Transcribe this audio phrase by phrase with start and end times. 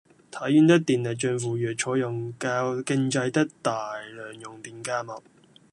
[0.31, 5.21] 體院的電力帳戶若採用較經濟的大量用電價目